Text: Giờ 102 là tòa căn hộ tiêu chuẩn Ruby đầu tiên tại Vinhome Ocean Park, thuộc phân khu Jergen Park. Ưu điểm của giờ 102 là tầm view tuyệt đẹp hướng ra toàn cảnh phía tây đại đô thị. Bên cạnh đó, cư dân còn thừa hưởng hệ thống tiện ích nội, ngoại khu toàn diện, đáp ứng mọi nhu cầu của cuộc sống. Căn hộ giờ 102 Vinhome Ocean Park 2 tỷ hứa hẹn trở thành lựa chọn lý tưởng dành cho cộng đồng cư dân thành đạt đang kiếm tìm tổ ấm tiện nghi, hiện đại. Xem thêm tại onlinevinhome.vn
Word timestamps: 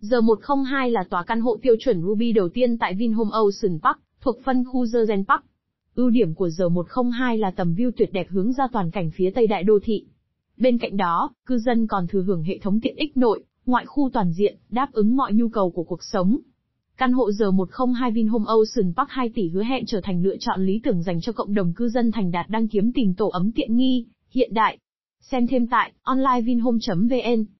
Giờ 0.00 0.20
102 0.20 0.90
là 0.90 1.04
tòa 1.10 1.22
căn 1.22 1.40
hộ 1.40 1.56
tiêu 1.62 1.74
chuẩn 1.80 2.02
Ruby 2.02 2.32
đầu 2.32 2.48
tiên 2.48 2.78
tại 2.78 2.94
Vinhome 2.94 3.30
Ocean 3.32 3.78
Park, 3.82 3.98
thuộc 4.20 4.36
phân 4.44 4.64
khu 4.64 4.84
Jergen 4.84 5.24
Park. 5.24 5.44
Ưu 5.94 6.10
điểm 6.10 6.34
của 6.34 6.48
giờ 6.48 6.68
102 6.68 7.38
là 7.38 7.50
tầm 7.50 7.74
view 7.74 7.90
tuyệt 7.96 8.12
đẹp 8.12 8.26
hướng 8.30 8.52
ra 8.52 8.64
toàn 8.72 8.90
cảnh 8.90 9.10
phía 9.14 9.30
tây 9.30 9.46
đại 9.46 9.62
đô 9.62 9.78
thị. 9.82 10.04
Bên 10.56 10.78
cạnh 10.78 10.96
đó, 10.96 11.30
cư 11.46 11.58
dân 11.58 11.86
còn 11.86 12.06
thừa 12.06 12.22
hưởng 12.22 12.42
hệ 12.42 12.58
thống 12.58 12.80
tiện 12.80 12.96
ích 12.96 13.16
nội, 13.16 13.44
ngoại 13.66 13.86
khu 13.86 14.10
toàn 14.12 14.32
diện, 14.32 14.56
đáp 14.70 14.92
ứng 14.92 15.16
mọi 15.16 15.32
nhu 15.32 15.48
cầu 15.48 15.70
của 15.70 15.84
cuộc 15.84 16.04
sống. 16.04 16.38
Căn 16.96 17.12
hộ 17.12 17.32
giờ 17.32 17.50
102 17.50 18.10
Vinhome 18.10 18.44
Ocean 18.46 18.94
Park 18.96 19.10
2 19.10 19.30
tỷ 19.34 19.48
hứa 19.48 19.62
hẹn 19.62 19.86
trở 19.86 20.00
thành 20.02 20.22
lựa 20.22 20.36
chọn 20.40 20.66
lý 20.66 20.80
tưởng 20.82 21.02
dành 21.02 21.20
cho 21.20 21.32
cộng 21.32 21.54
đồng 21.54 21.72
cư 21.72 21.88
dân 21.88 22.12
thành 22.12 22.30
đạt 22.30 22.48
đang 22.48 22.68
kiếm 22.68 22.92
tìm 22.92 23.14
tổ 23.14 23.28
ấm 23.28 23.52
tiện 23.52 23.76
nghi, 23.76 24.06
hiện 24.30 24.54
đại. 24.54 24.78
Xem 25.20 25.46
thêm 25.46 25.66
tại 25.66 25.92
onlinevinhome.vn 26.02 27.44